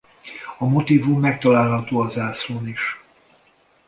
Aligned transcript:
A 0.57 0.65
motívum 0.65 1.19
megtalálható 1.19 1.99
a 1.99 2.09
zászlón 2.09 2.67
is. 2.67 2.99